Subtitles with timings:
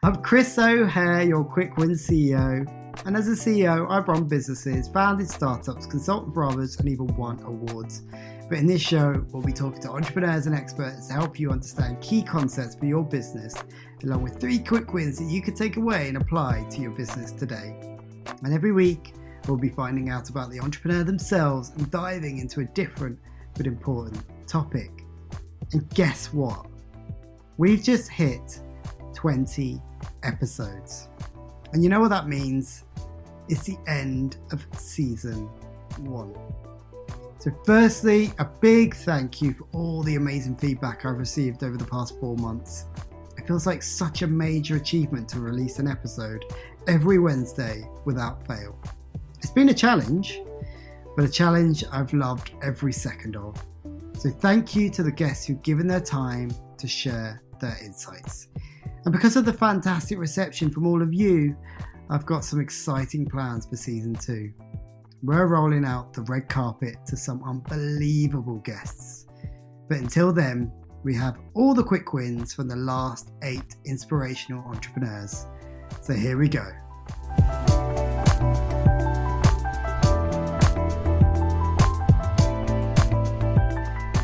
[0.00, 2.64] I'm Chris O'Hare, your Quick Win CEO.
[3.04, 7.42] And as a CEO, I've run businesses, founded startups, consulted for others, and even won
[7.42, 8.02] awards.
[8.48, 12.00] But in this show, we'll be talking to entrepreneurs and experts to help you understand
[12.00, 13.56] key concepts for your business,
[14.04, 17.32] along with three quick wins that you could take away and apply to your business
[17.32, 17.98] today.
[18.44, 19.14] And every week,
[19.48, 23.18] we'll be finding out about the entrepreneur themselves and diving into a different
[23.56, 24.92] but important topic.
[25.72, 26.66] And guess what?
[27.56, 28.60] We've just hit
[29.12, 29.82] 20
[30.22, 31.08] episodes.
[31.72, 32.84] And you know what that means?
[33.48, 35.48] It's the end of season
[35.98, 36.34] one.
[37.38, 41.84] So, firstly, a big thank you for all the amazing feedback I've received over the
[41.84, 42.86] past four months.
[43.36, 46.44] It feels like such a major achievement to release an episode
[46.88, 48.76] every Wednesday without fail.
[49.38, 50.42] It's been a challenge,
[51.14, 53.64] but a challenge I've loved every second of.
[54.18, 58.48] So, thank you to the guests who've given their time to share their insights.
[59.08, 61.56] And because of the fantastic reception from all of you,
[62.10, 64.52] I've got some exciting plans for season two.
[65.22, 69.26] We're rolling out the red carpet to some unbelievable guests.
[69.88, 70.70] But until then,
[71.04, 75.46] we have all the quick wins from the last eight inspirational entrepreneurs.
[76.02, 76.70] So here we go.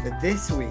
[0.04, 0.68] But this week,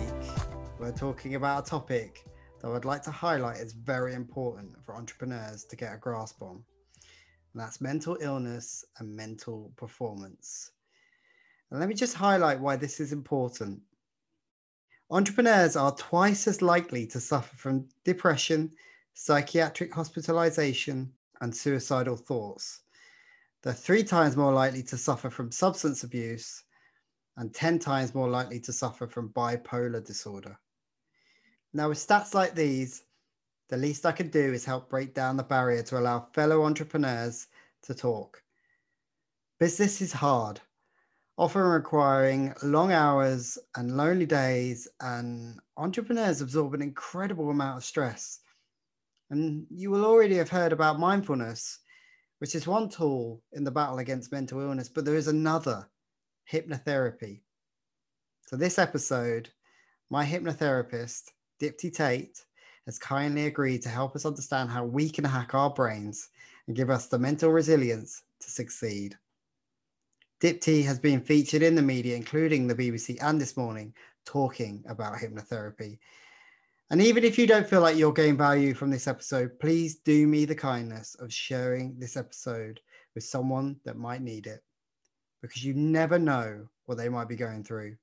[0.77, 2.23] we're talking about a topic
[2.63, 6.63] that I'd like to highlight as very important for entrepreneurs to get a grasp on.
[7.53, 10.71] And that's mental illness and mental performance.
[11.69, 13.81] And let me just highlight why this is important.
[15.11, 18.71] Entrepreneurs are twice as likely to suffer from depression,
[19.13, 21.11] psychiatric hospitalization,
[21.41, 22.79] and suicidal thoughts.
[23.61, 26.63] They're three times more likely to suffer from substance abuse
[27.35, 30.57] and 10 times more likely to suffer from bipolar disorder.
[31.75, 33.03] Now, with stats like these,
[33.69, 37.47] the least I can do is help break down the barrier to allow fellow entrepreneurs
[37.83, 38.43] to talk.
[39.59, 40.61] Business is hard,
[41.35, 48.41] often requiring long hours and lonely days, and entrepreneurs absorb an incredible amount of stress.
[49.31, 51.79] And you will already have heard about mindfulness,
[52.37, 55.89] which is one tool in the battle against mental illness, but there is another
[56.51, 57.41] hypnotherapy.
[58.45, 59.49] So, this episode,
[60.11, 61.31] my hypnotherapist,
[61.63, 62.43] Dipti Tate,
[62.85, 66.27] has kindly agreed to help us understand how we can hack our brains
[66.67, 69.17] and give us the mental resilience to succeed.
[70.41, 73.93] Dipti has been featured in the media, including the BBC and This Morning,
[74.25, 75.99] talking about hypnotherapy.
[76.89, 80.27] And even if you don't feel like you're getting value from this episode, please do
[80.27, 82.81] me the kindness of sharing this episode
[83.15, 84.61] with someone that might need it
[85.41, 87.95] because you never know what they might be going through.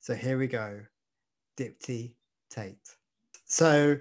[0.00, 0.80] So here we go
[1.56, 2.14] Dipti
[2.54, 2.96] Tate.
[3.46, 3.98] So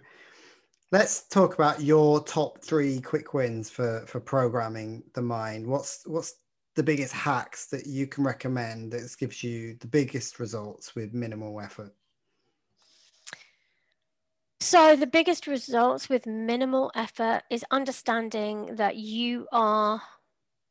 [0.91, 5.66] let's talk about your top three quick wins for for programming the mind.
[5.66, 6.36] What's what's
[6.75, 11.59] the biggest hacks that you can recommend that gives you the biggest results with minimal
[11.59, 11.94] effort?
[14.59, 20.02] So, the biggest results with minimal effort is understanding that you are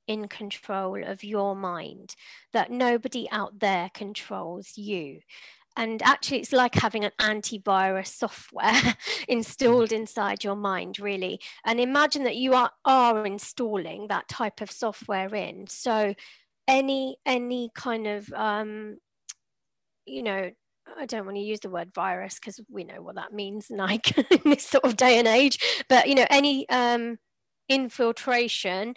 [0.08, 2.16] in control of your mind,
[2.52, 5.20] that nobody out there controls you
[5.76, 8.96] and actually it's like having an antivirus software
[9.28, 11.40] installed inside your mind really.
[11.64, 15.66] And imagine that you are, are installing that type of software in.
[15.68, 16.14] So
[16.68, 18.96] any any kind of um
[20.06, 20.50] you know
[20.98, 24.16] I don't want to use the word virus because we know what that means like
[24.18, 25.58] in this sort of day and age.
[25.88, 27.18] But you know any um
[27.68, 28.94] infiltration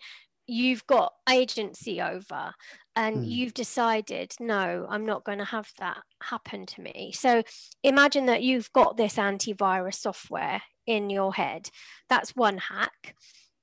[0.48, 2.54] you've got agency over
[2.96, 3.30] and mm.
[3.30, 7.12] you've decided no i'm not going to have that happen to me.
[7.14, 7.44] So
[7.84, 11.70] imagine that you've got this antivirus software in your head.
[12.10, 13.16] That's one hack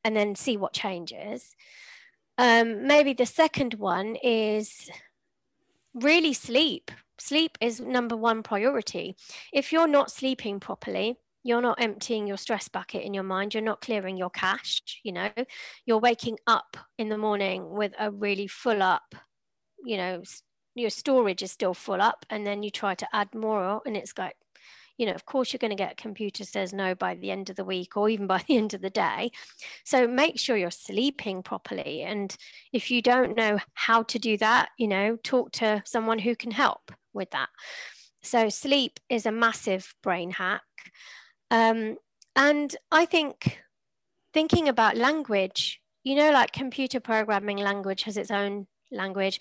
[0.05, 1.55] and then see what changes.
[2.39, 4.91] Um, maybe the second one is
[5.95, 6.91] really sleep.
[7.19, 9.17] Sleep is number one priority.
[9.53, 13.63] If you're not sleeping properly you're not emptying your stress bucket in your mind you're
[13.63, 15.31] not clearing your cache you know?
[15.87, 19.15] You're waking up in the morning with a really full up
[19.85, 20.23] you know
[20.75, 24.17] your storage is still full up and then you try to add more and it's
[24.17, 24.37] like
[24.97, 27.51] you know of course you're going to get a computer says no by the end
[27.51, 29.31] of the week or even by the end of the day.
[29.85, 32.35] So make sure you're sleeping properly and
[32.73, 36.51] if you don't know how to do that you know talk to someone who can
[36.51, 37.49] help with that.
[38.23, 40.63] So sleep is a massive brain hack
[41.53, 41.99] um,
[42.35, 43.61] and I think
[44.33, 49.39] thinking about language, you know, like computer programming language has its own language.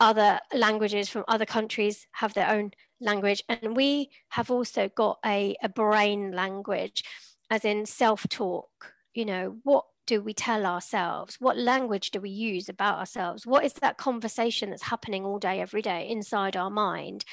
[0.00, 3.44] Other languages from other countries have their own language.
[3.48, 7.04] And we have also got a, a brain language.
[7.50, 8.94] as in self talk.
[9.14, 11.36] You know, what do we tell ourselves?
[11.38, 13.46] What language do we use about ourselves?
[13.46, 17.24] What is that conversation that's happening all day, every day inside our mind?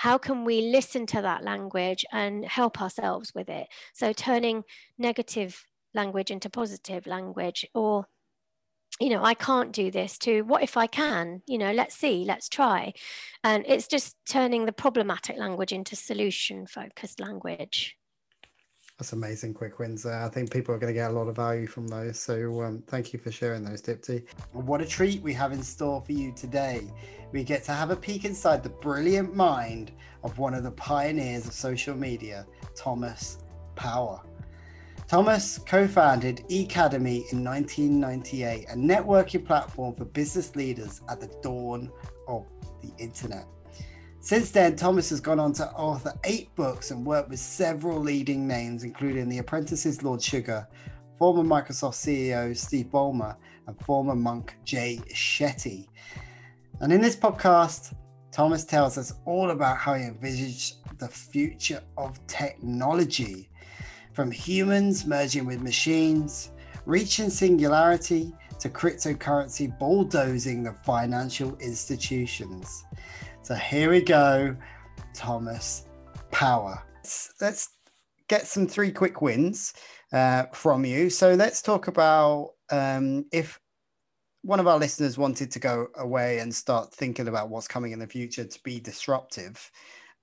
[0.00, 3.68] How can we listen to that language and help ourselves with it?
[3.92, 4.64] So, turning
[4.96, 8.06] negative language into positive language, or
[8.98, 11.42] you know, I can't do this to what if I can?
[11.46, 12.94] You know, let's see, let's try.
[13.44, 17.98] And it's just turning the problematic language into solution focused language.
[19.00, 20.04] That's amazing quick wins.
[20.04, 22.20] I think people are going to get a lot of value from those.
[22.20, 24.26] So um, thank you for sharing those, Dipti.
[24.52, 26.92] What a treat we have in store for you today.
[27.32, 29.92] We get to have a peek inside the brilliant mind
[30.22, 32.44] of one of the pioneers of social media,
[32.76, 33.38] Thomas
[33.74, 34.20] Power.
[35.08, 41.90] Thomas co founded eCademy in 1998, a networking platform for business leaders at the dawn
[42.28, 42.44] of
[42.82, 43.46] the internet.
[44.22, 48.46] Since then, Thomas has gone on to author eight books and worked with several leading
[48.46, 50.68] names, including The Apprentice's Lord Sugar,
[51.18, 53.34] former Microsoft CEO Steve Ballmer,
[53.66, 55.88] and former monk Jay Shetty.
[56.80, 57.94] And in this podcast,
[58.30, 63.48] Thomas tells us all about how he envisaged the future of technology
[64.12, 66.52] from humans merging with machines,
[66.84, 72.84] reaching singularity, to cryptocurrency bulldozing the financial institutions.
[73.50, 74.54] So here we go,
[75.12, 75.88] Thomas
[76.30, 76.80] Power.
[76.94, 77.70] Let's, let's
[78.28, 79.74] get some three quick wins
[80.12, 81.10] uh, from you.
[81.10, 83.58] So let's talk about um, if
[84.42, 87.98] one of our listeners wanted to go away and start thinking about what's coming in
[87.98, 89.68] the future to be disruptive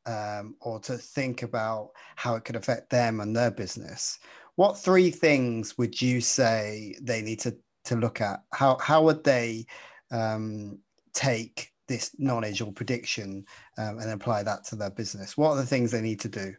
[0.06, 4.20] um, or to think about how it could affect them and their business,
[4.56, 8.44] what three things would you say they need to, to look at?
[8.54, 9.66] How, how would they
[10.12, 10.80] um,
[11.14, 13.46] take this knowledge or prediction
[13.78, 15.38] um, and apply that to their business?
[15.38, 16.56] What are the things they need to do?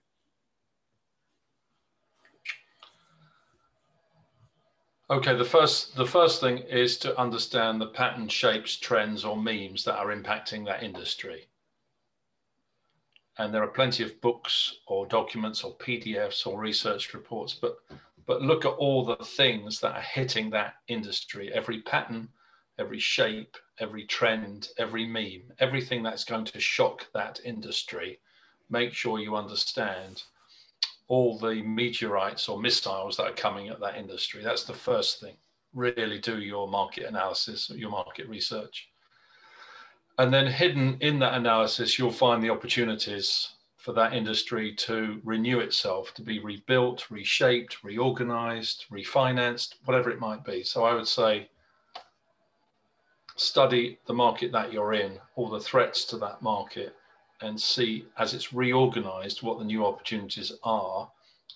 [5.10, 9.84] Okay, the first the first thing is to understand the pattern, shapes, trends, or memes
[9.84, 11.48] that are impacting that industry
[13.38, 17.78] and there are plenty of books or documents or PDFs or research reports, but
[18.26, 22.28] but look at all the things that are hitting that industry, every pattern,
[22.78, 28.18] every shape, every trend, every meme, everything that's going to shock that industry.
[28.70, 30.22] Make sure you understand
[31.08, 34.42] all the meteorites or missiles that are coming at that industry.
[34.42, 35.36] That's the first thing.
[35.74, 38.88] Really do your market analysis, your market research.
[40.18, 45.60] And then hidden in that analysis, you'll find the opportunities for that industry to renew
[45.60, 50.62] itself, to be rebuilt, reshaped, reorganized, refinanced, whatever it might be.
[50.64, 51.48] So I would say
[53.40, 56.94] study the market that you're in, all the threats to that market,
[57.40, 61.10] and see as it's reorganized what the new opportunities are,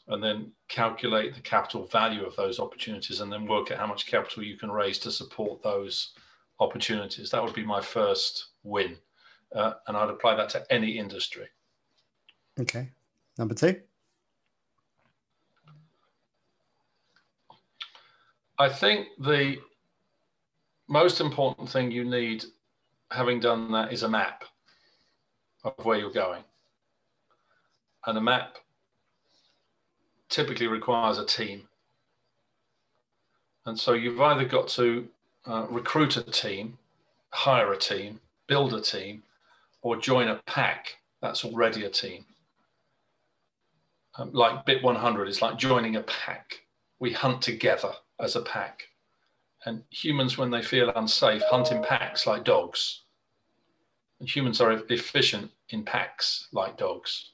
[0.09, 4.07] and then calculate the capital value of those opportunities, and then work out how much
[4.07, 6.13] capital you can raise to support those
[6.61, 7.31] opportunities.
[7.31, 8.97] That would be my first win.
[9.55, 11.47] Uh, and I'd apply that to any industry.
[12.59, 12.89] Okay.
[13.39, 13.81] Number two.
[18.59, 19.57] I think the
[20.93, 22.45] most important thing you need,
[23.11, 24.45] having done that, is a map
[25.65, 26.45] of where you're going.
[28.07, 28.59] And a map
[30.29, 31.63] typically requires a team.
[33.65, 35.09] And so you've either got to
[35.47, 36.77] uh, recruit a team,
[37.31, 39.23] hire a team, build a team,
[39.81, 42.27] or join a pack that's already a team.
[44.19, 46.61] Um, like Bit 100 is like joining a pack.
[46.99, 48.89] We hunt together as a pack.
[49.65, 53.03] And humans, when they feel unsafe, hunt in packs like dogs.
[54.19, 57.33] And humans are efficient in packs like dogs.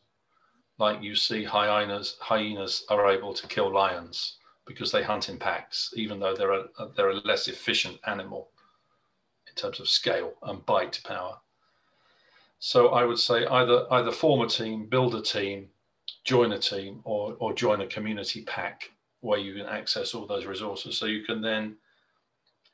[0.79, 5.93] Like you see hyenas, hyenas are able to kill lions because they hunt in packs,
[5.97, 6.67] even though they're a,
[6.97, 8.51] they're a less efficient animal
[9.49, 11.37] in terms of scale and bite power.
[12.61, 15.69] So I would say either either form a team, build a team,
[16.25, 20.47] join a team, or or join a community pack where you can access all those
[20.47, 20.97] resources.
[20.97, 21.77] So you can then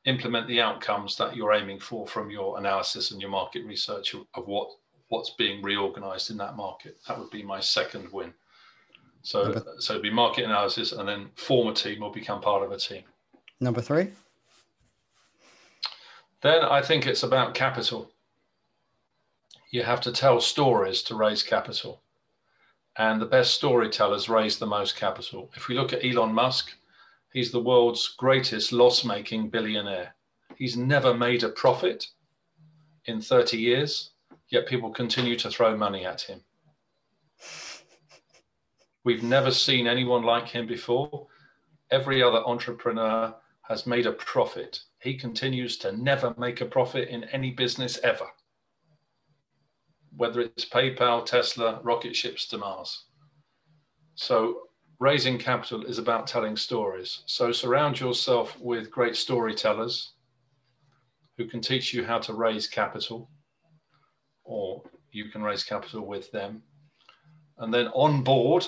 [0.05, 4.47] implement the outcomes that you're aiming for from your analysis and your market research of,
[4.47, 4.69] what
[5.09, 6.99] what's being reorganized in that market.
[7.07, 8.33] That would be my second win.
[9.23, 9.65] So, Number...
[9.79, 13.03] so be market analysis and then form a team or become part of a team.
[13.61, 14.09] Number three.
[16.43, 18.11] Then I think it's about capital.
[19.71, 22.03] You have to tell stories to raise capital.
[22.97, 25.51] And the best storytellers raise the most capital.
[25.57, 26.75] If we look at Elon Musk,
[27.35, 30.15] he's the world's greatest loss making billionaire.
[30.57, 32.07] He's never made a profit
[33.05, 34.13] in 30 years,
[34.49, 36.41] yet people continue to throw money at him
[39.05, 41.27] We've never seen anyone like him before.
[41.91, 43.35] Every other entrepreneur
[43.69, 44.81] has made a profit.
[44.99, 48.27] He continues to never make a profit in any business ever,
[50.17, 53.05] whether it's PayPal, Tesla, rocket ships to Mars.
[54.15, 54.64] So,
[54.99, 57.23] raising capital is about telling stories.
[57.27, 60.13] So, surround yourself with great storytellers
[61.37, 63.29] who can teach you how to raise capital,
[64.45, 66.63] or you can raise capital with them.
[67.59, 68.67] And then on board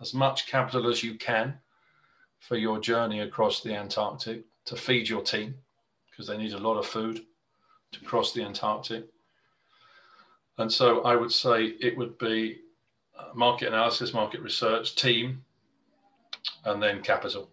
[0.00, 1.58] as much capital as you can
[2.38, 5.54] for your journey across the Antarctic to feed your team,
[6.10, 7.22] because they need a lot of food
[7.92, 9.06] to cross the Antarctic.
[10.58, 12.60] And so I would say it would be
[13.34, 15.44] market analysis, market research, team,
[16.64, 17.50] and then capital.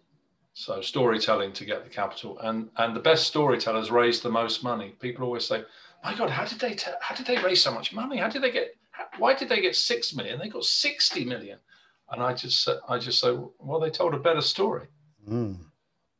[0.54, 4.96] So storytelling to get the capital, and and the best storytellers raise the most money.
[4.98, 5.62] People always say,
[6.02, 8.16] "My God, how did they t- how did they raise so much money?
[8.16, 8.74] How did they get?
[8.90, 10.38] How, why did they get six million?
[10.38, 11.58] They got sixty million.
[12.10, 14.88] And I just I just say, well, they told a better story.
[15.28, 15.58] Mm.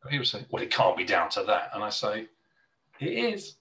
[0.08, 2.28] People say, well, it can't be down to that, and I say,
[3.00, 3.56] it is.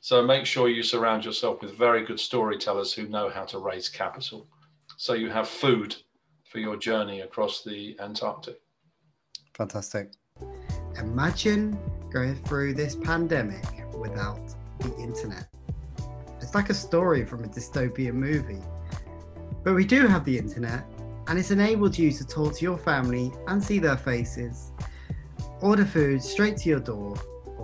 [0.00, 3.88] So make sure you surround yourself with very good storytellers who know how to raise
[3.88, 4.46] capital,
[4.96, 5.96] so you have food
[6.44, 8.60] for your journey across the Antarctic.
[9.54, 10.12] Fantastic.
[10.98, 11.78] Imagine
[12.12, 13.64] going through this pandemic
[13.96, 15.48] without the internet.
[16.40, 18.62] It's like a story from a dystopian movie.
[19.64, 20.84] But we do have the internet,
[21.26, 24.72] and it's enabled you to talk to your family and see their faces,
[25.60, 27.16] order food straight to your door,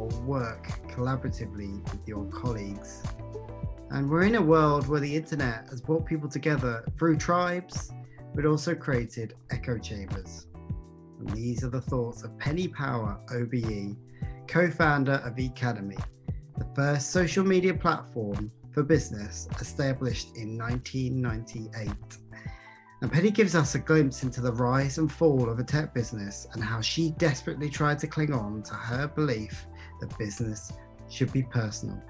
[0.05, 3.03] or work collaboratively with your colleagues.
[3.91, 7.93] And we're in a world where the internet has brought people together through tribes,
[8.35, 10.47] but also created echo chambers.
[11.19, 13.97] And these are the thoughts of Penny Power OBE,
[14.47, 16.03] co founder of Ecademy,
[16.59, 21.91] the first social media platform for business established in 1998.
[23.01, 26.47] And Penny gives us a glimpse into the rise and fall of a tech business
[26.53, 29.67] and how she desperately tried to cling on to her belief
[30.01, 30.73] that business
[31.09, 32.01] should be personal.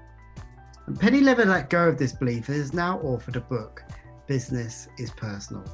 [0.87, 3.83] And Penny never let go of this belief and has now authored a book,
[4.27, 5.65] Business is Personal,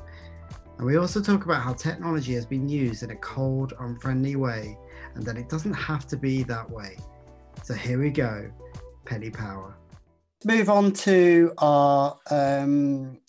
[0.82, 4.76] and we also talk about how technology has been used in a cold, unfriendly way,
[5.14, 6.98] and that it doesn't have to be that way.
[7.64, 8.52] So here we go
[9.06, 9.78] Penny Power.
[10.44, 13.20] Move on to our um,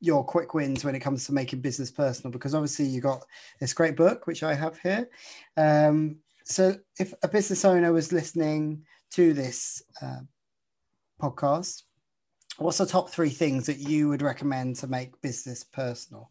[0.00, 3.24] your quick wins when it comes to making business personal, because obviously you got
[3.60, 5.08] this great book which I have here.
[5.56, 6.16] Um,
[6.50, 10.20] so if a business owner was listening to this uh,
[11.20, 11.82] podcast,
[12.58, 16.30] what's the top three things that you would recommend to make business personal?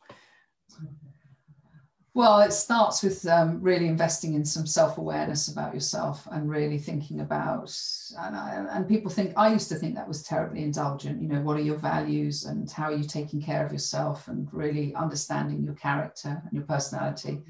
[2.16, 6.78] Well, it starts with um, really investing in some self awareness about yourself and really
[6.78, 7.74] thinking about,
[8.20, 11.22] and, I, and people think, I used to think that was terribly indulgent.
[11.22, 14.50] You know, what are your values and how are you taking care of yourself and
[14.52, 17.42] really understanding your character and your personality.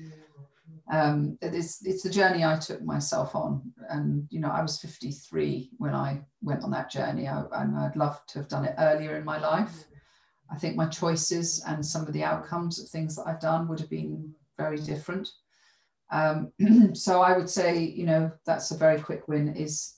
[0.89, 3.61] Um, it's, it's the journey I took myself on.
[3.89, 7.95] And, you know, I was 53 when I went on that journey, I, and I'd
[7.95, 9.85] love to have done it earlier in my life.
[10.51, 13.79] I think my choices and some of the outcomes of things that I've done would
[13.79, 15.29] have been very different.
[16.11, 16.51] Um,
[16.93, 19.95] so I would say, you know, that's a very quick win is,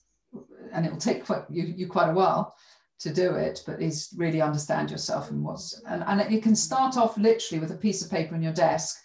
[0.73, 2.53] and it will take quite, you, you quite a while
[2.99, 6.97] to do it, but is really understand yourself and what's, and, and it can start
[6.97, 8.97] off literally with a piece of paper on your desk,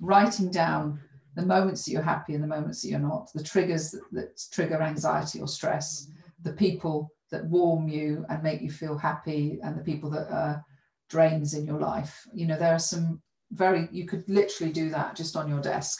[0.00, 1.00] writing down
[1.34, 4.40] the moments that you're happy and the moments that you're not, the triggers that, that
[4.52, 6.10] trigger anxiety or stress,
[6.42, 10.64] the people that warm you and make you feel happy and the people that are
[11.08, 12.26] drains in your life.
[12.32, 13.20] You know, there are some
[13.52, 15.98] very, you could literally do that just on your desk.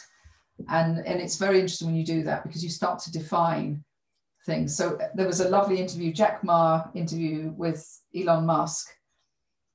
[0.69, 3.83] And, and it's very interesting when you do that because you start to define
[4.45, 4.75] things.
[4.75, 8.87] So uh, there was a lovely interview, Jack Ma interview with Elon Musk.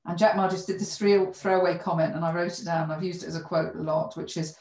[0.05, 2.89] And Jack Ma just did this three, throwaway comment, and I wrote it down.
[2.89, 4.57] I've used it as a quote a lot, which is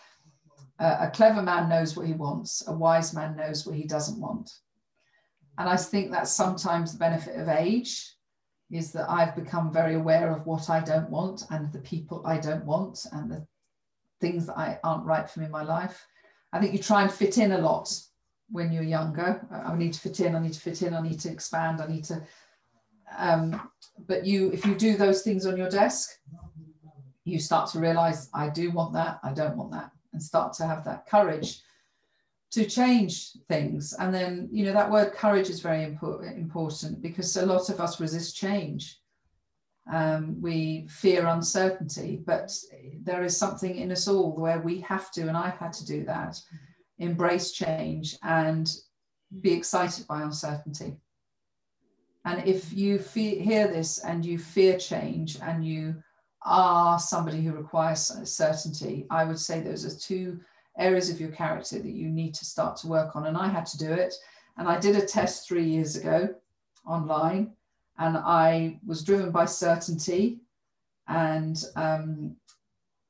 [0.81, 4.51] A clever man knows what he wants, a wise man knows what he doesn't want.
[5.59, 8.15] And I think that's sometimes the benefit of age
[8.71, 12.39] is that I've become very aware of what I don't want and the people I
[12.39, 13.47] don't want and the
[14.21, 16.07] things that I aren't right for me in my life.
[16.53, 17.93] I think you try and fit in a lot
[18.49, 19.47] when you're younger.
[19.51, 21.87] I need to fit in, I need to fit in, I need to expand, I
[21.89, 22.23] need to.
[23.19, 23.71] Um,
[24.07, 26.11] but you, if you do those things on your desk,
[27.25, 30.67] you start to realize I do want that, I don't want that, and start to
[30.67, 31.63] have that courage
[32.53, 33.95] to change things.
[33.99, 38.01] And then, you know, that word courage is very important, because a lot of us
[38.01, 38.99] resist change.
[39.93, 42.53] Um, we fear uncertainty, but
[43.03, 46.05] there is something in us all where we have to, and I've had to do
[46.05, 46.41] that,
[46.99, 48.73] embrace change and
[49.41, 50.97] be excited by uncertainty.
[52.25, 56.03] And if you fe- hear this and you fear change and you
[56.43, 60.41] are somebody who requires certainty, I would say those are two
[60.79, 63.27] areas of your character that you need to start to work on.
[63.27, 64.15] And I had to do it.
[64.57, 66.35] And I did a test three years ago
[66.87, 67.53] online,
[67.99, 70.41] and I was driven by certainty.
[71.09, 72.37] And um,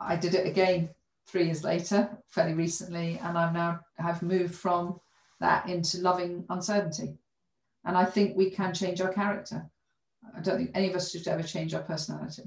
[0.00, 0.90] I did it again
[1.26, 4.98] three years later, fairly recently, and I'm now have moved from
[5.38, 7.14] that into loving uncertainty.
[7.84, 9.64] And I think we can change our character.
[10.36, 12.44] I don't think any of us should ever change our personality,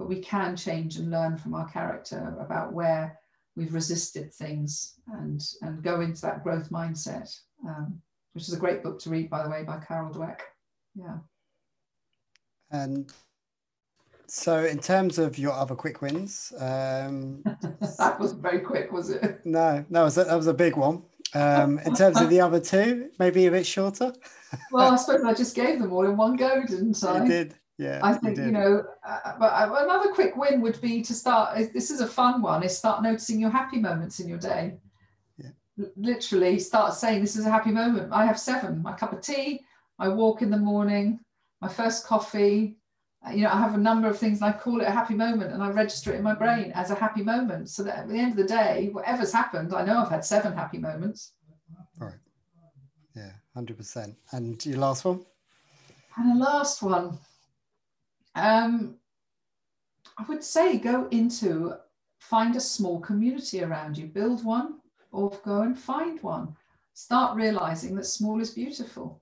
[0.00, 3.20] but we can change and learn from our character about where
[3.54, 7.30] we've resisted things and and go into that growth mindset,
[7.68, 8.00] um,
[8.32, 10.40] which is a great book to read, by the way, by Carol Dweck.
[10.94, 11.18] Yeah.
[12.70, 13.12] And
[14.26, 17.42] so, in terms of your other quick wins, um,
[17.98, 19.44] that was very quick, was it?
[19.44, 21.02] No, no, was a, that was a big one.
[21.34, 24.14] Um, in terms of the other two, maybe a bit shorter.
[24.72, 27.18] well, I suppose I just gave them all in one go, didn't I?
[27.22, 27.54] You did.
[27.80, 31.14] Yeah, I think you, you know, uh, but uh, another quick win would be to
[31.14, 31.72] start.
[31.72, 32.62] This is a fun one.
[32.62, 34.74] Is start noticing your happy moments in your day.
[35.38, 35.86] Yeah.
[35.96, 38.82] Literally, start saying, "This is a happy moment." I have seven.
[38.82, 39.64] My cup of tea.
[39.98, 41.20] I walk in the morning.
[41.62, 42.76] My first coffee
[43.32, 45.52] you know, I have a number of things and I call it a happy moment
[45.52, 47.68] and I register it in my brain as a happy moment.
[47.68, 50.54] So that at the end of the day, whatever's happened, I know I've had seven
[50.54, 51.32] happy moments.
[52.00, 52.18] All right.
[53.14, 54.16] Yeah, 100%.
[54.32, 55.20] And your last one?
[56.16, 57.18] And the last one.
[58.40, 58.96] Um,
[60.16, 61.74] I would say go into,
[62.20, 64.78] find a small community around you, build one
[65.12, 66.56] or go and find one.
[66.94, 69.20] Start realizing that small is beautiful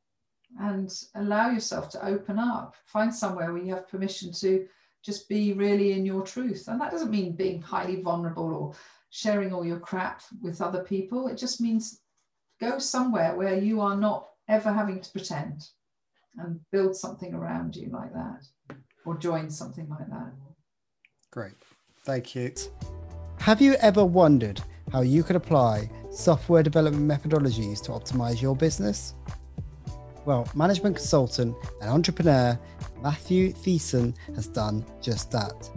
[0.60, 2.76] and allow yourself to open up.
[2.86, 4.68] Find somewhere where you have permission to
[5.04, 6.68] just be really in your truth.
[6.68, 8.74] And that doesn't mean being highly vulnerable or
[9.10, 11.26] sharing all your crap with other people.
[11.26, 12.02] It just means
[12.60, 15.68] go somewhere where you are not ever having to pretend
[16.36, 18.46] and build something around you like that
[19.08, 20.32] or join something like that.
[21.30, 21.54] Great.
[22.04, 22.52] Thank you.
[23.38, 24.60] Have you ever wondered
[24.92, 29.14] how you could apply software development methodologies to optimize your business?
[30.26, 32.58] Well, management consultant and entrepreneur
[33.02, 35.70] Matthew Thiessen has done just that.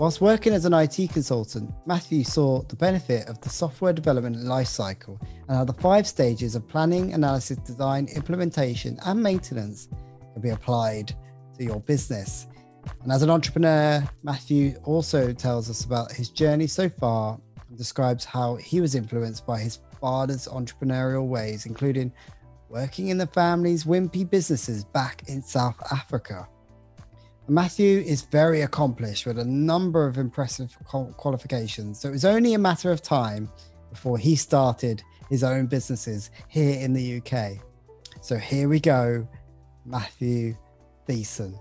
[0.00, 5.20] Whilst working as an IT consultant, Matthew saw the benefit of the software development lifecycle
[5.48, 9.88] and how the five stages of planning, analysis, design, implementation, and maintenance
[10.32, 11.14] can be applied
[11.56, 12.48] to your business.
[13.02, 18.24] And as an entrepreneur, Matthew also tells us about his journey so far and describes
[18.24, 22.12] how he was influenced by his father's entrepreneurial ways, including
[22.68, 26.48] working in the family's Wimpy businesses back in South Africa.
[27.48, 30.76] Matthew is very accomplished with a number of impressive
[31.16, 33.48] qualifications, so it was only a matter of time
[33.90, 37.62] before he started his own businesses here in the UK.
[38.20, 39.28] So here we go,
[39.84, 40.56] Matthew
[41.08, 41.56] Thiessen.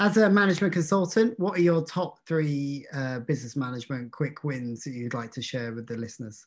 [0.00, 4.92] As a management consultant, what are your top three uh, business management quick wins that
[4.92, 6.46] you'd like to share with the listeners?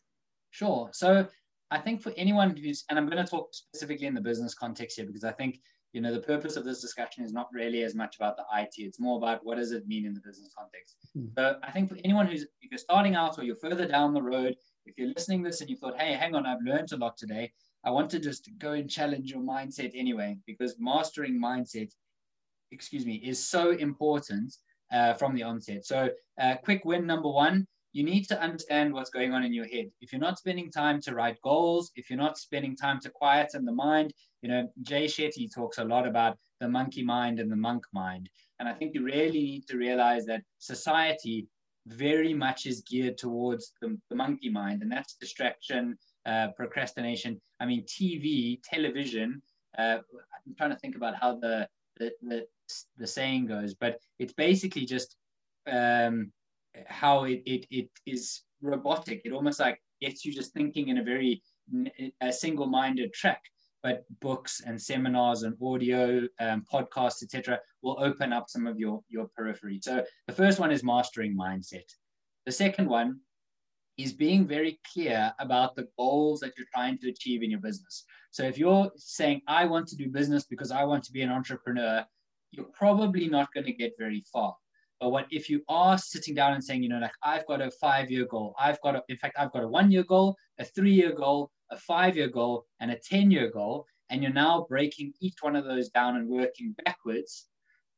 [0.51, 0.89] Sure.
[0.93, 1.27] So
[1.69, 4.95] I think for anyone who's, and I'm going to talk specifically in the business context
[4.95, 5.59] here because I think,
[5.91, 8.75] you know, the purpose of this discussion is not really as much about the IT.
[8.77, 10.95] It's more about what does it mean in the business context.
[11.17, 11.31] Mm.
[11.37, 14.21] So I think for anyone who's, if you're starting out or you're further down the
[14.21, 17.17] road, if you're listening this and you thought, hey, hang on, I've learned a lot
[17.17, 17.51] today.
[17.83, 21.91] I want to just go and challenge your mindset anyway, because mastering mindset,
[22.71, 24.55] excuse me, is so important
[24.91, 25.85] uh, from the onset.
[25.85, 26.09] So,
[26.41, 29.91] uh, quick win number one you need to understand what's going on in your head.
[29.99, 33.65] If you're not spending time to write goals, if you're not spending time to quieten
[33.65, 37.55] the mind, you know, Jay Shetty talks a lot about the monkey mind and the
[37.55, 38.29] monk mind.
[38.59, 41.47] And I think you really need to realize that society
[41.87, 47.41] very much is geared towards the, the monkey mind, and that's distraction, uh, procrastination.
[47.59, 49.41] I mean, TV, television.
[49.77, 49.97] Uh,
[50.47, 52.45] I'm trying to think about how the, the the,
[52.97, 55.15] the saying goes, but it's basically just
[55.69, 56.31] um,
[56.87, 59.21] how it, it, it is robotic.
[59.25, 61.41] It almost like gets you just thinking in a very
[62.21, 63.41] a single-minded track.
[63.83, 69.01] But books and seminars and audio, um, podcasts, etc., will open up some of your
[69.09, 69.79] your periphery.
[69.81, 71.89] So the first one is mastering mindset.
[72.45, 73.21] The second one
[73.97, 78.05] is being very clear about the goals that you're trying to achieve in your business.
[78.31, 81.31] So if you're saying, I want to do business because I want to be an
[81.31, 82.05] entrepreneur,
[82.51, 84.55] you're probably not going to get very far.
[84.99, 87.71] But what if you are sitting down and saying, you know, like I've got a
[87.71, 91.49] five-year goal, I've got a, in fact, I've got a one-year goal, a three-year goal,
[91.71, 95.89] a five-year goal, and a 10-year goal, and you're now breaking each one of those
[95.89, 97.47] down and working backwards,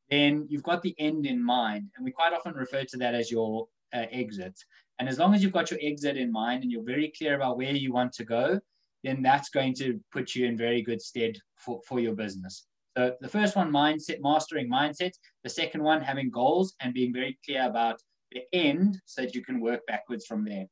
[0.10, 1.89] then you've got the end in mind.
[1.96, 4.58] And we quite often refer to that as your uh, exit.
[5.00, 7.58] And as long as you've got your exit in mind and you're very clear about
[7.58, 8.60] where you want to go,
[9.04, 12.68] then that's going to put you in very good stead for, for your business.
[12.97, 15.12] So the first one, mindset, mastering mindset.
[15.43, 17.99] The second one, having goals and being very clear about
[18.32, 20.65] the end so that you can work backwards from there.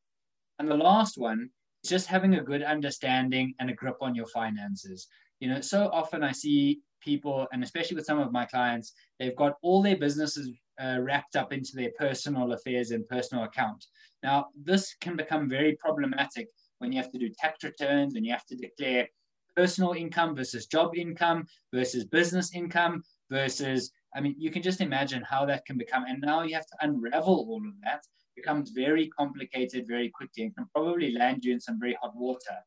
[0.59, 1.49] And the last one
[1.83, 5.07] is just having a good understanding and a grip on your finances.
[5.39, 9.35] You know, so often I see people, and especially with some of my clients, they've
[9.35, 13.83] got all their businesses uh, wrapped up into their personal affairs and personal account.
[14.23, 18.31] Now, this can become very problematic when you have to do tax returns and you
[18.31, 19.07] have to declare
[19.55, 25.23] personal income versus job income versus business income versus I mean, you can just imagine
[25.23, 26.03] how that can become.
[26.07, 28.01] And now you have to unravel all of that.
[28.35, 32.15] It becomes very complicated very quickly and can probably land you in some very hot
[32.15, 32.57] water.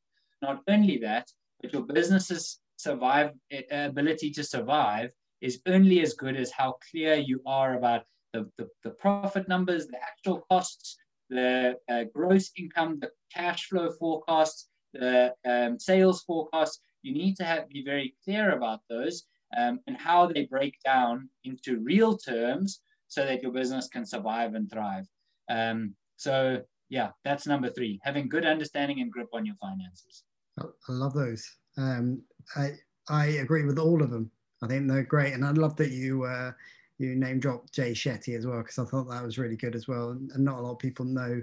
[0.41, 6.37] Not only that, but your business's survive eh, ability to survive is only as good
[6.37, 10.97] as how clear you are about the, the, the profit numbers, the actual costs,
[11.31, 16.81] the uh, gross income, the cash flow forecasts, the um, sales forecasts.
[17.03, 19.25] You need to have, be very clear about those
[19.57, 24.55] um, and how they break down into real terms so that your business can survive
[24.55, 25.07] and thrive.
[25.51, 30.25] Um, so, yeah, that's number three having good understanding and grip on your finances.
[30.59, 31.49] I love those.
[31.77, 32.23] Um,
[32.57, 32.73] I,
[33.09, 34.31] I agree with all of them.
[34.63, 35.35] I think they're great.
[35.35, 36.53] And I love that you uh,
[36.99, 39.89] you name dropped Jay Shetty as well because I thought that was really good as
[39.89, 40.11] well.
[40.11, 41.43] And not a lot of people know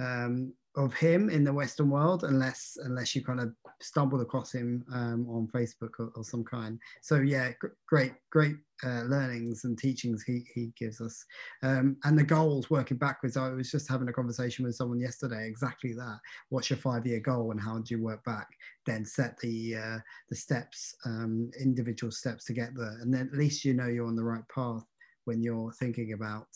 [0.00, 4.84] um, of him in the Western world unless unless you kind of stumbled across him
[4.92, 6.78] um, on Facebook or, or, some kind.
[7.02, 11.24] So yeah, gr- great great uh, learnings and teachings he he gives us,
[11.62, 13.36] um, and the goals working backwards.
[13.36, 16.18] I was just having a conversation with someone yesterday exactly that.
[16.48, 18.48] What's your five year goal and how do you work back?
[18.86, 19.98] Then set the uh,
[20.30, 24.06] the steps, um, individual steps to get there, and then at least you know you're
[24.06, 24.84] on the right path
[25.24, 26.48] when you're thinking about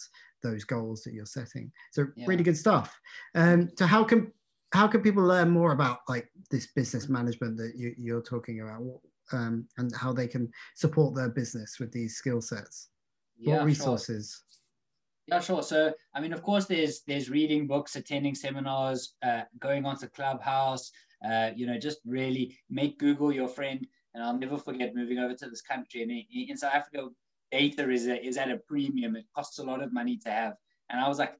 [0.46, 1.70] those goals that you're setting.
[1.92, 2.26] So yeah.
[2.26, 2.98] really good stuff.
[3.34, 4.32] Um, so how can
[4.72, 9.00] how can people learn more about like this business management that you, you're talking about,
[9.32, 12.88] um, and how they can support their business with these skill sets?
[13.38, 14.24] Yeah, what resources?
[14.30, 14.42] Sure.
[15.28, 15.62] Yeah, sure.
[15.62, 20.90] So, I mean, of course, there's there's reading books, attending seminars, uh, going onto Clubhouse.
[21.26, 23.86] Uh, you know, just really make Google your friend.
[24.14, 26.02] And I'll never forget moving over to this country.
[26.02, 26.10] And
[26.50, 27.08] in South Africa,
[27.50, 29.16] data is, a, is at a premium.
[29.16, 30.54] It costs a lot of money to have.
[30.90, 31.34] And I was like,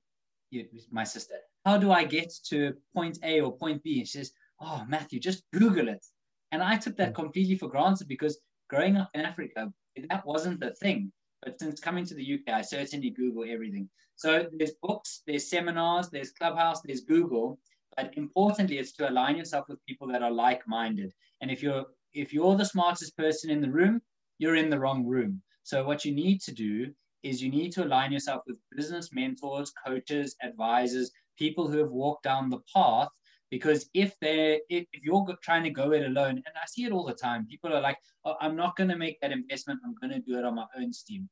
[0.90, 3.99] my sister, how do I get to point A or point B?
[3.99, 6.05] And she says, oh, Matthew, just Google it.
[6.53, 7.14] And I took that hmm.
[7.14, 8.38] completely for granted because
[8.69, 9.73] growing up in Africa,
[10.09, 11.12] that wasn't the thing.
[11.42, 13.88] But since coming to the UK, I certainly Google everything.
[14.16, 17.59] So there's books, there's seminars, there's Clubhouse, there's Google.
[17.97, 21.12] But importantly, it's to align yourself with people that are like-minded.
[21.40, 24.01] And if you're if you're the smartest person in the room,
[24.38, 25.42] you're in the wrong room.
[25.66, 26.92] So what you need to do
[27.24, 32.22] is you need to align yourself with business mentors, coaches, advisors, people who have walked
[32.22, 33.09] down the path.
[33.50, 36.92] Because if they're if, if you're trying to go it alone, and I see it
[36.92, 39.81] all the time, people are like, oh, "I'm not going to make that investment.
[39.85, 41.29] I'm going to do it on my own steam."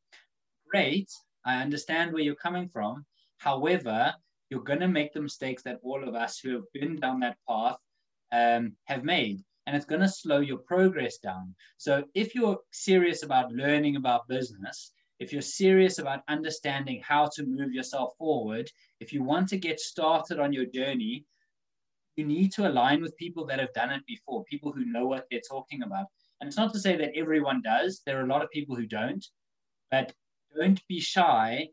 [0.68, 1.10] Great,
[1.44, 3.06] I understand where you're coming from.
[3.38, 4.14] However,
[4.50, 7.36] you're going to make the mistakes that all of us who have been down that
[7.48, 7.76] path
[8.32, 11.54] um, have made and it's going to slow your progress down.
[11.78, 17.46] So if you're serious about learning about business, if you're serious about understanding how to
[17.46, 21.24] move yourself forward, if you want to get started on your journey,
[22.16, 25.26] you need to align with people that have done it before, people who know what
[25.30, 26.06] they're talking about.
[26.40, 28.86] And it's not to say that everyone does, there are a lot of people who
[28.86, 29.24] don't,
[29.90, 30.12] but
[30.56, 31.68] don't be shy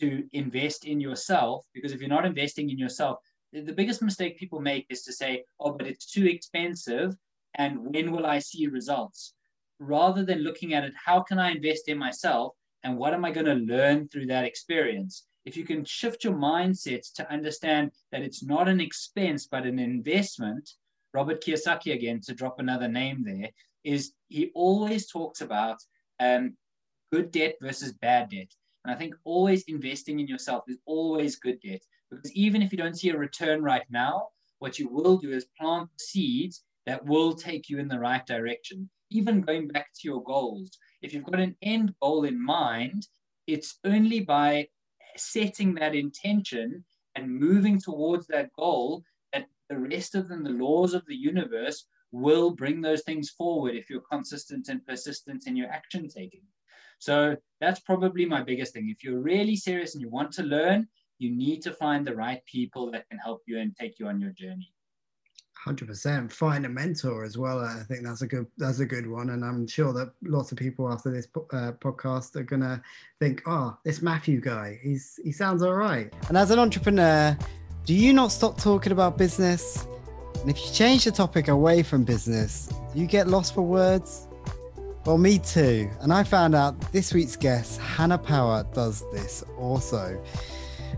[0.00, 3.18] to invest in yourself because if you're not investing in yourself,
[3.52, 7.16] the biggest mistake people make is to say, oh, but it's too expensive.
[7.54, 9.34] And when will I see results?
[9.78, 12.54] Rather than looking at it, how can I invest in myself?
[12.84, 15.24] And what am I going to learn through that experience?
[15.44, 19.78] If you can shift your mindset to understand that it's not an expense, but an
[19.78, 20.70] investment,
[21.14, 23.48] Robert Kiyosaki, again, to drop another name there,
[23.82, 25.78] is he always talks about
[26.20, 26.56] um,
[27.12, 28.52] good debt versus bad debt.
[28.84, 31.82] And I think always investing in yourself is always good debt.
[32.10, 35.46] Because even if you don't see a return right now, what you will do is
[35.58, 38.88] plant seeds that will take you in the right direction.
[39.10, 40.70] Even going back to your goals,
[41.02, 43.06] if you've got an end goal in mind,
[43.46, 44.66] it's only by
[45.16, 50.94] setting that intention and moving towards that goal that the rest of them, the laws
[50.94, 55.68] of the universe, will bring those things forward if you're consistent and persistent in your
[55.68, 56.42] action taking.
[56.98, 58.88] So that's probably my biggest thing.
[58.88, 62.44] If you're really serious and you want to learn, you need to find the right
[62.46, 64.72] people that can help you and take you on your journey.
[65.64, 66.32] Hundred percent.
[66.32, 67.58] Find a mentor as well.
[67.58, 70.58] I think that's a good that's a good one, and I'm sure that lots of
[70.58, 72.80] people after this uh, podcast are gonna
[73.18, 77.36] think, "Oh, this Matthew guy, he's he sounds all right." And as an entrepreneur,
[77.84, 79.84] do you not stop talking about business?
[80.40, 84.28] And if you change the topic away from business, do you get lost for words?
[85.04, 85.90] Well, me too.
[86.00, 90.22] And I found out this week's guest, Hannah Power, does this also.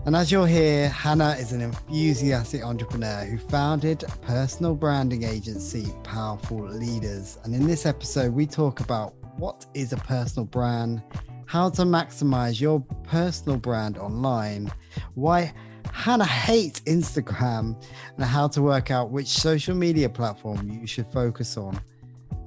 [0.03, 6.67] And as you'll hear, Hannah is an enthusiastic entrepreneur who founded personal branding agency Powerful
[6.67, 7.37] Leaders.
[7.43, 11.03] And in this episode, we talk about what is a personal brand,
[11.45, 14.71] how to maximize your personal brand online,
[15.13, 15.53] why
[15.93, 17.79] Hannah hates Instagram,
[18.15, 21.79] and how to work out which social media platform you should focus on.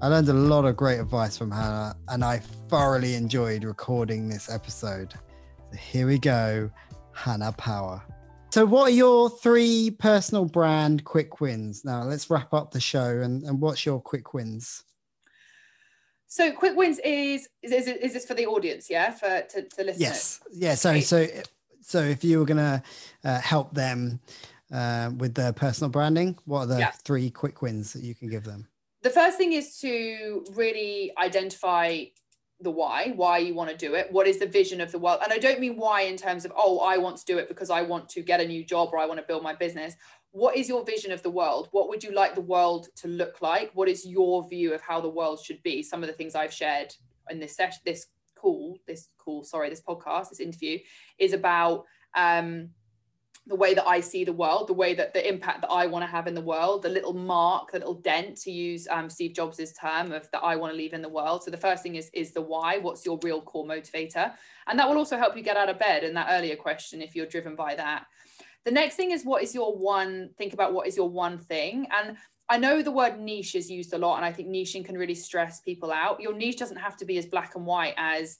[0.03, 2.39] I learned a lot of great advice from Hannah, and I
[2.69, 5.15] thoroughly enjoyed recording this episode.
[5.71, 6.69] So here we go.
[7.15, 8.03] Hannah Power.
[8.55, 11.85] So, what are your three personal brand quick wins?
[11.85, 13.21] Now, let's wrap up the show.
[13.21, 14.85] And, and what's your quick wins?
[16.29, 18.89] So, quick wins is is, is, is this for the audience?
[18.89, 20.01] Yeah, for to, to listen.
[20.01, 20.41] Yes.
[20.53, 20.77] Yeah.
[20.77, 21.27] So, so,
[21.81, 22.83] so if you were gonna
[23.25, 24.21] uh, help them
[24.73, 26.91] uh, with their personal branding, what are the yeah.
[27.05, 28.69] three quick wins that you can give them?
[29.03, 32.05] The first thing is to really identify
[32.61, 34.11] the why, why you want to do it.
[34.11, 35.21] What is the vision of the world?
[35.23, 37.71] And I don't mean why in terms of, oh, I want to do it because
[37.71, 39.95] I want to get a new job or I want to build my business.
[40.31, 41.69] What is your vision of the world?
[41.73, 43.71] What would you like the world to look like?
[43.75, 45.83] What is your view of how the world should be?
[45.83, 46.95] Some of the things I've shared
[47.31, 50.79] in this session, this call, this call, sorry, this podcast, this interview
[51.19, 51.85] is about
[52.17, 52.71] um,
[53.47, 56.03] the way that I see the world, the way that the impact that I want
[56.03, 59.35] to have in the world, the little mark, the little dent, to use um, Steve
[59.35, 61.43] Jobs's term of that I want to leave in the world.
[61.43, 62.79] So the first thing is is the why.
[62.79, 64.33] What's your real core motivator?
[64.67, 66.05] And that will also help you get out of bed.
[66.05, 68.07] In that earlier question, if you're driven by that.
[68.65, 70.31] The next thing is what is your one?
[70.39, 71.87] Think about what is your one thing.
[71.93, 72.17] And
[72.49, 75.15] I know the word niche is used a lot, and I think niching can really
[75.15, 76.21] stress people out.
[76.21, 78.39] Your niche doesn't have to be as black and white as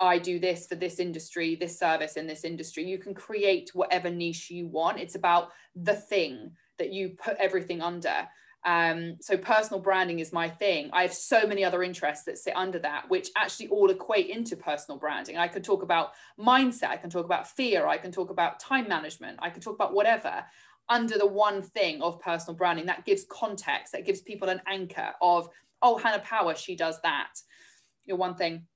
[0.00, 2.84] I do this for this industry, this service in this industry.
[2.84, 4.98] You can create whatever niche you want.
[4.98, 8.26] It's about the thing that you put everything under.
[8.64, 10.90] Um, so personal branding is my thing.
[10.92, 14.56] I have so many other interests that sit under that, which actually all equate into
[14.56, 15.36] personal branding.
[15.36, 18.88] I could talk about mindset, I can talk about fear, I can talk about time
[18.88, 20.44] management, I can talk about whatever
[20.88, 22.86] under the one thing of personal branding.
[22.86, 25.48] That gives context, that gives people an anchor of,
[25.80, 27.32] oh, Hannah Power, she does that.
[28.04, 28.66] You know, one thing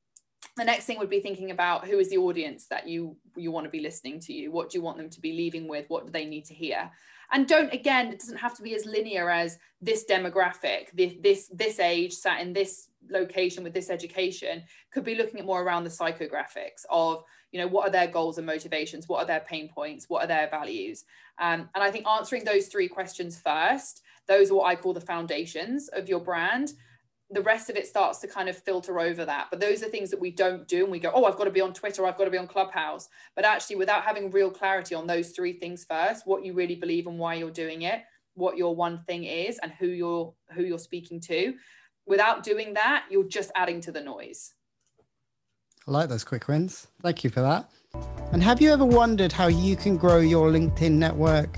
[0.57, 3.65] the next thing would be thinking about who is the audience that you you want
[3.65, 4.51] to be listening to you.
[4.51, 5.87] What do you want them to be leaving with?
[5.89, 6.91] What do they need to hear?
[7.33, 11.51] And don't again it doesn't have to be as linear as this demographic this this
[11.53, 14.63] this age sat in this location with this education.
[14.93, 18.39] Could be looking at more around the psychographics of you know what are their goals
[18.39, 19.09] and motivations?
[19.09, 20.09] What are their pain points?
[20.09, 21.05] What are their values?
[21.39, 25.01] Um, and i think answering those three questions first those are what i call the
[25.01, 26.75] foundations of your brand
[27.35, 29.49] the rest of it starts to kind of filter over that.
[29.51, 30.85] But those are things that we don't do.
[30.85, 32.47] And we go, oh, I've got to be on Twitter, I've got to be on
[32.47, 33.09] Clubhouse.
[33.37, 37.07] But actually, without having real clarity on those three things first, what you really believe
[37.07, 38.03] and why you're doing it,
[38.35, 41.55] what your one thing is, and who you're who you're speaking to,
[42.07, 44.55] without doing that, you're just adding to the noise.
[45.87, 46.87] I like those quick wins.
[47.03, 47.69] Thank you for that.
[48.33, 51.57] And have you ever wondered how you can grow your LinkedIn network?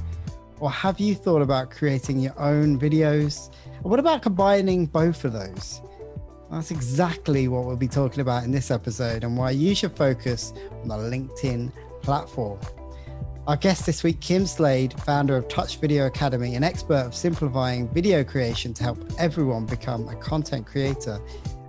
[0.59, 3.53] Or have you thought about creating your own videos?
[3.89, 5.81] What about combining both of those?
[6.51, 10.53] That's exactly what we'll be talking about in this episode and why you should focus
[10.83, 11.73] on the LinkedIn
[12.03, 12.59] platform.
[13.47, 17.89] Our guest this week, Kim Slade, founder of Touch Video Academy, an expert of simplifying
[17.89, 21.21] video creation to help everyone become a content creator.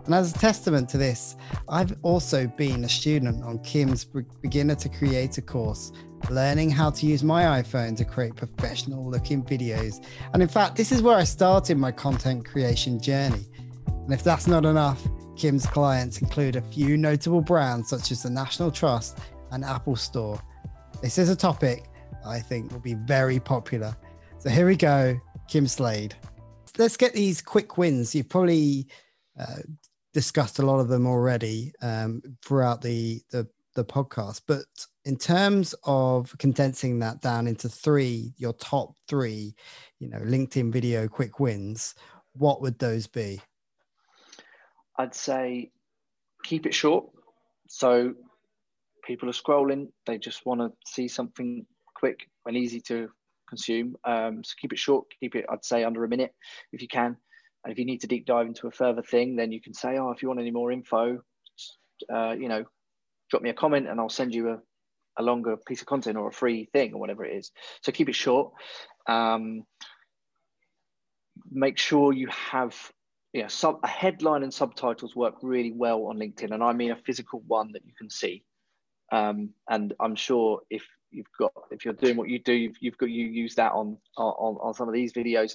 [0.08, 1.36] And as a testament to this,
[1.68, 5.92] I've also been a student on Kim's Beginner to Creator course
[6.30, 10.04] learning how to use my iPhone to create professional looking videos.
[10.34, 13.46] And in fact, this is where I started my content creation journey.
[13.88, 18.30] And if that's not enough, Kim's clients include a few notable brands such as the
[18.30, 19.20] National Trust
[19.52, 20.42] and Apple Store.
[21.02, 21.84] This is a topic
[22.26, 23.96] I think will be very popular.
[24.40, 26.16] So here we go, Kim Slade.
[26.78, 28.16] Let's get these quick wins.
[28.16, 28.88] You've probably
[29.40, 29.58] uh,
[30.18, 34.66] discussed a lot of them already um, throughout the, the the podcast, but
[35.06, 39.54] in terms of condensing that down into three, your top three,
[40.00, 41.94] you know, LinkedIn video quick wins,
[42.34, 43.40] what would those be?
[44.98, 45.70] I'd say
[46.44, 47.06] keep it short.
[47.70, 48.16] So
[49.04, 51.64] people are scrolling, they just want to see something
[51.96, 53.12] quick and easy to
[53.48, 53.96] consume.
[54.04, 56.34] Um, so keep it short, keep it, I'd say, under a minute
[56.74, 57.18] if you can.
[57.64, 59.98] And if you need to deep dive into a further thing, then you can say,
[59.98, 61.22] oh, if you want any more info,
[62.14, 62.66] uh, you know,
[63.30, 64.60] drop me a comment and I'll send you a,
[65.18, 67.52] a longer piece of content or a free thing or whatever it is.
[67.82, 68.54] So keep it short.
[69.08, 69.64] Um,
[71.52, 72.76] make sure you have
[73.34, 76.96] yeah, sub, a headline and subtitles work really well on LinkedIn, and I mean a
[76.96, 78.44] physical one that you can see.
[79.12, 82.98] Um, and I'm sure if you've got if you're doing what you do, you've, you've
[82.98, 85.54] got you use that on on on some of these videos.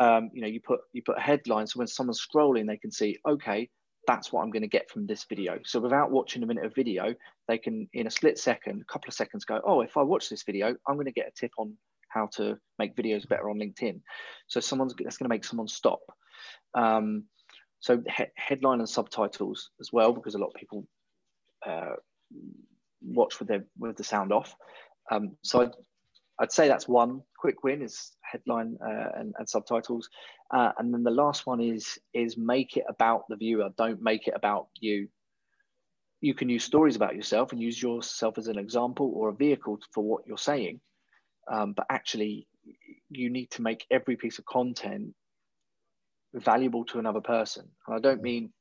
[0.00, 2.90] Um, you know, you put you put a headline so when someone's scrolling, they can
[2.90, 3.70] see okay,
[4.06, 5.58] that's what I'm going to get from this video.
[5.64, 7.14] So without watching a minute of video,
[7.48, 10.28] they can in a split second, a couple of seconds go, oh, if I watch
[10.28, 11.76] this video, I'm going to get a tip on
[12.08, 14.00] how to make videos better on LinkedIn.
[14.46, 16.00] So someone's that's going to make someone stop.
[16.74, 17.24] Um,
[17.80, 20.86] so he- headline and subtitles as well, because a lot of people
[21.66, 21.96] uh,
[23.02, 24.54] watch with their with the sound off.
[25.10, 25.74] Um, so I'd,
[26.40, 30.08] I'd say that's one quick win is headline uh, and, and, subtitles,
[30.50, 33.68] uh, and then the last one is is make it about the viewer.
[33.76, 35.08] Don't make it about you.
[36.22, 39.78] You can use stories about yourself and use yourself as an example or a vehicle
[39.92, 40.80] for what you're saying,
[41.52, 42.48] um, but actually,
[43.10, 45.12] you need to make every piece of content
[46.32, 47.68] valuable to another person.
[47.86, 48.54] And I don't mean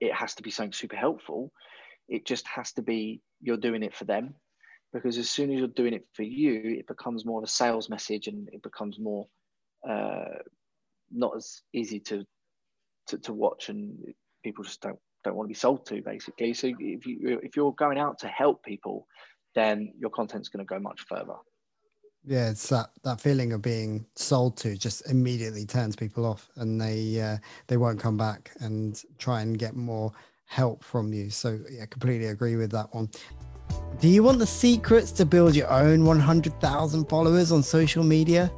[0.00, 1.52] it has to be something super helpful.
[2.08, 4.36] It just has to be you're doing it for them
[4.96, 7.90] because as soon as you're doing it for you, it becomes more of a sales
[7.90, 9.26] message and it becomes more
[9.88, 10.38] uh,
[11.12, 12.24] not as easy to,
[13.08, 16.54] to, to watch and people just don't don't want to be sold to basically.
[16.54, 19.06] So if you if you're going out to help people,
[19.54, 21.34] then your content's going to go much further.
[22.24, 26.80] Yeah, it's that that feeling of being sold to just immediately turns people off, and
[26.80, 30.12] they uh, they won't come back and try and get more
[30.46, 31.28] help from you.
[31.28, 33.10] So yeah, completely agree with that one.
[33.98, 38.52] Do you want the secrets to build your own 100,000 followers on social media?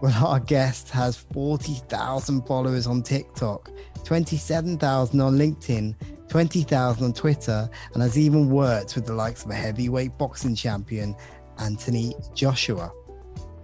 [0.00, 3.70] Well, our guest has 40,000 followers on TikTok,
[4.04, 5.94] 27,000 on LinkedIn,
[6.28, 11.14] 20,000 on Twitter, and has even worked with the likes of a heavyweight boxing champion,
[11.58, 12.90] Anthony Joshua.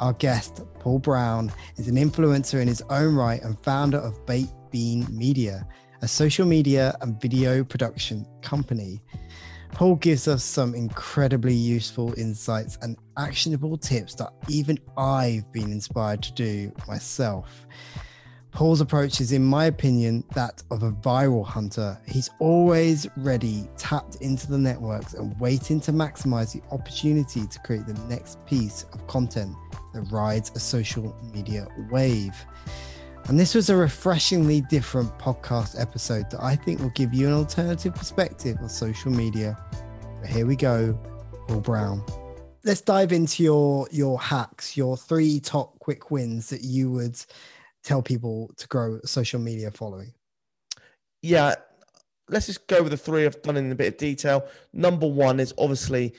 [0.00, 4.52] Our guest, Paul Brown, is an influencer in his own right and founder of Baked
[4.70, 5.66] Bean Media,
[6.02, 9.00] a social media and video production company.
[9.76, 16.22] Paul gives us some incredibly useful insights and actionable tips that even I've been inspired
[16.22, 17.66] to do myself.
[18.52, 22.00] Paul's approach is, in my opinion, that of a viral hunter.
[22.06, 27.86] He's always ready, tapped into the networks, and waiting to maximize the opportunity to create
[27.86, 29.54] the next piece of content
[29.92, 32.34] that rides a social media wave.
[33.28, 37.32] And this was a refreshingly different podcast episode that I think will give you an
[37.32, 39.58] alternative perspective on social media.
[40.20, 40.92] But here we go,
[41.48, 42.04] Paul Brown.
[42.62, 47.18] Let's dive into your your hacks, your three top quick wins that you would
[47.82, 50.12] tell people to grow social media following.
[51.20, 51.56] Yeah,
[52.28, 54.46] let's just go with the three I've done in a bit of detail.
[54.72, 56.14] Number one is obviously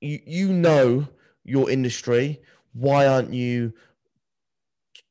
[0.00, 1.06] you you know
[1.44, 2.40] your industry.
[2.72, 3.72] Why aren't you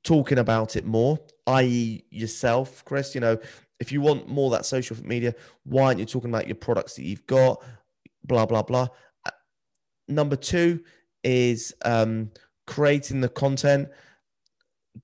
[0.04, 3.16] talking about it more, i.e., yourself, Chris.
[3.16, 3.38] You know,
[3.80, 7.04] if you want more that social media, why aren't you talking about your products that
[7.04, 7.64] you've got?
[8.24, 8.88] Blah blah blah.
[9.26, 9.32] Uh,
[10.08, 10.84] number two
[11.24, 12.32] is um,
[12.68, 13.90] creating the content.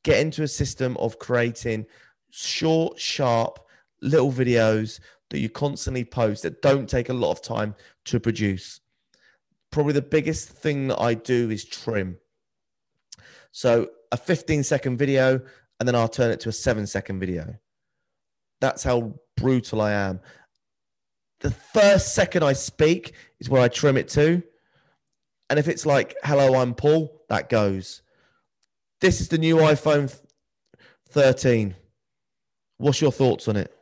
[0.03, 1.85] Get into a system of creating
[2.31, 3.59] short, sharp,
[4.01, 8.81] little videos that you constantly post that don't take a lot of time to produce.
[9.71, 12.17] Probably the biggest thing that I do is trim.
[13.51, 15.41] So a 15 second video
[15.79, 17.55] and then I'll turn it to a seven second video.
[18.61, 20.21] That's how brutal I am.
[21.41, 24.41] The first second I speak is where I trim it to.
[25.49, 28.01] And if it's like, hello, I'm Paul, that goes.
[29.01, 30.17] This is the new iPhone
[31.09, 31.75] 13.
[32.77, 33.75] What's your thoughts on it?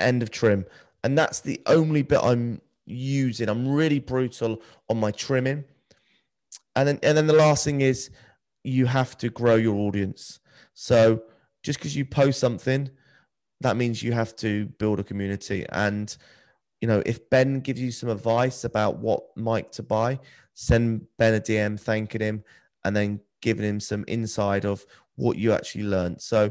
[0.00, 0.66] End of trim.
[1.04, 3.48] And that's the only bit I'm using.
[3.48, 5.64] I'm really brutal on my trimming.
[6.74, 8.10] And then and then the last thing is
[8.64, 10.40] you have to grow your audience.
[10.74, 11.22] So
[11.62, 12.90] just because you post something,
[13.60, 15.66] that means you have to build a community.
[15.70, 16.14] And
[16.80, 20.18] you know, if Ben gives you some advice about what mic to buy,
[20.54, 22.44] send Ben a DM thanking him
[22.84, 26.20] and then giving him some insight of what you actually learned.
[26.20, 26.50] So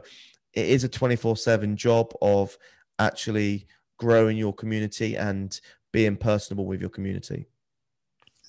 [0.54, 2.58] it is a 24 7 job of
[3.00, 5.60] actually growing your community and
[5.92, 7.48] being personable with your community.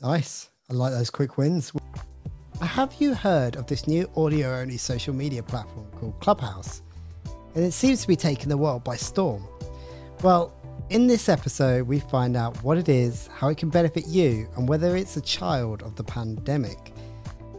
[0.00, 0.50] Nice.
[0.70, 1.72] I like those quick wins.
[2.62, 6.82] Have you heard of this new audio only social media platform called Clubhouse?
[7.56, 9.44] And it seems to be taking the world by storm.
[10.22, 10.54] Well,
[10.88, 14.68] in this episode, we find out what it is, how it can benefit you, and
[14.68, 16.92] whether it's a child of the pandemic,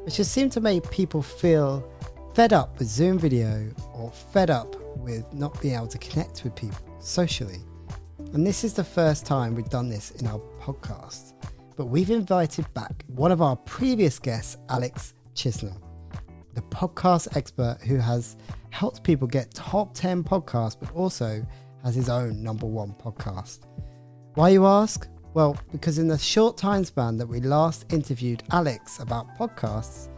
[0.05, 1.87] which has seemed to make people feel
[2.33, 6.55] fed up with Zoom video or fed up with not being able to connect with
[6.55, 7.59] people socially.
[8.31, 11.32] And this is the first time we've done this in our podcast
[11.75, 15.81] but we've invited back one of our previous guests, Alex Chisholm,
[16.53, 18.37] the podcast expert who has
[18.69, 21.45] helped people get top 10 podcasts, but also
[21.83, 23.61] has his own number one podcast.
[24.35, 25.07] Why, you ask?
[25.33, 30.09] Well, because in the short time span that we last interviewed Alex about podcasts,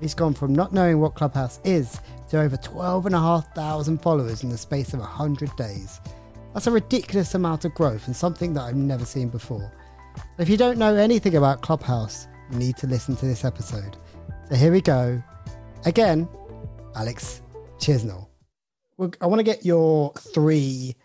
[0.00, 4.92] he's gone from not knowing what Clubhouse is to over 12,500 followers in the space
[4.92, 6.00] of 100 days.
[6.52, 9.70] That's a ridiculous amount of growth and something that I've never seen before.
[10.38, 13.96] If you don't know anything about Clubhouse, you need to listen to this episode.
[14.48, 15.22] So here we go.
[15.84, 16.28] Again,
[16.94, 17.42] Alex
[17.78, 18.28] Chisnell.
[19.20, 20.96] I want to get your three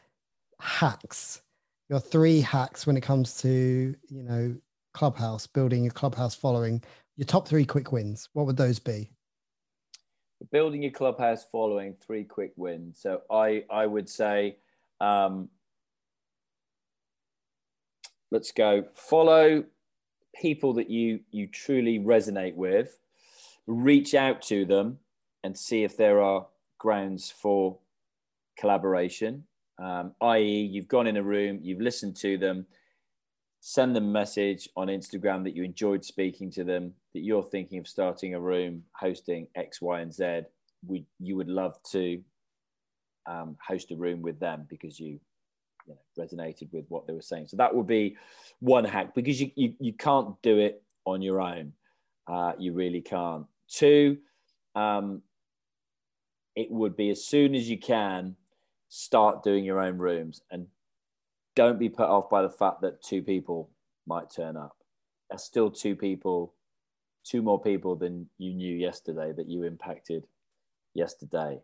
[0.60, 1.42] hacks,
[1.90, 4.56] your three hacks when it comes to, you know,
[4.94, 6.84] Clubhouse, building your Clubhouse following,
[7.18, 8.30] your top three quick wins.
[8.34, 9.12] What would those be?
[10.52, 14.58] building your clubhouse following three quick wins so i i would say
[15.00, 15.50] um
[18.32, 18.86] let's go.
[18.94, 19.66] Follow
[20.34, 22.98] people that you you truly resonate with.
[23.68, 25.00] Reach out to them
[25.44, 26.48] and see if there are
[26.80, 27.78] grounds for
[28.58, 29.44] collaboration.
[29.78, 32.66] Um, i.e you've gone in a room you've listened to them.
[33.60, 37.78] Send them a message on instagram that you enjoyed speaking to them that you're thinking
[37.80, 40.42] of starting a room hosting x y and z.
[40.86, 42.22] We you would love to
[43.28, 45.20] um, host a room with them because you
[45.88, 47.48] you know, resonated with what they were saying.
[47.48, 48.18] So that would be
[48.60, 51.74] one hack because you, you, you can't do it on your own.
[52.28, 53.46] Uh, you really can't.
[53.68, 54.18] Two,
[54.76, 55.22] um,
[56.56, 58.36] it would be as soon as you can
[58.90, 60.68] start doing your own rooms and
[61.56, 63.70] don't be put off by the fact that two people
[64.06, 64.78] might turn up.
[65.30, 66.54] That's still two people,
[67.24, 70.28] two more people than you knew yesterday that you impacted
[70.94, 71.62] yesterday.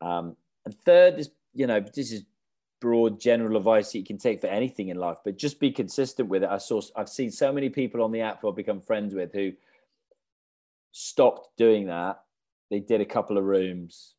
[0.00, 2.24] Um, and third is, you know, this is
[2.82, 6.28] broad general advice that you can take for anything in life, but just be consistent
[6.28, 6.50] with it.
[6.50, 9.32] I saw, I've seen so many people on the app who I've become friends with
[9.32, 9.52] who
[10.90, 12.24] stopped doing that.
[12.72, 14.14] They did a couple of rooms,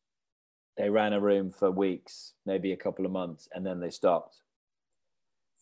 [0.78, 4.38] they ran a room for weeks, maybe a couple of months, and then they stopped.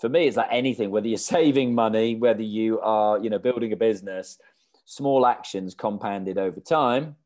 [0.01, 3.73] For me, it's like anything, whether you're saving money, whether you are, you know, building
[3.73, 4.39] a business,
[4.85, 7.17] small actions compounded over time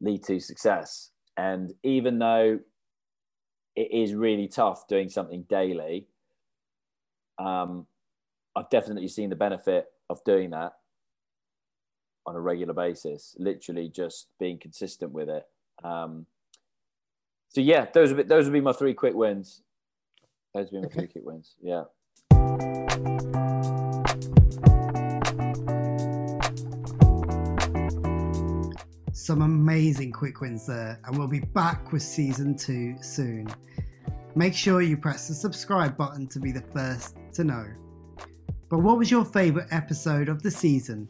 [0.00, 1.10] lead to success.
[1.36, 2.58] And even though
[3.76, 6.06] it is really tough doing something daily.
[7.38, 7.86] Um,
[8.56, 10.72] I've definitely seen the benefit of doing that
[12.26, 15.46] on a regular basis, literally just being consistent with it.
[15.84, 16.26] Um,
[17.50, 19.62] so yeah, those would be, those would be my three quick wins.
[20.54, 20.98] Those would be my okay.
[21.00, 21.54] three quick wins.
[21.62, 21.84] Yeah.
[29.26, 33.48] Some amazing quick wins there, and we'll be back with season two soon.
[34.36, 37.66] Make sure you press the subscribe button to be the first to know.
[38.68, 41.08] But what was your favourite episode of the season?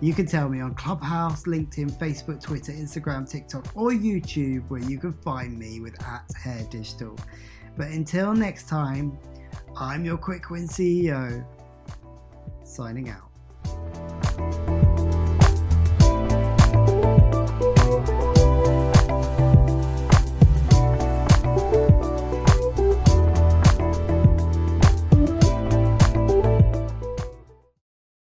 [0.00, 5.00] You can tell me on Clubhouse, LinkedIn, Facebook, Twitter, Instagram, TikTok, or YouTube, where you
[5.00, 7.18] can find me with at Hare Digital.
[7.76, 9.18] But until next time,
[9.76, 11.44] I'm your Quick Win CEO,
[12.62, 13.25] signing out.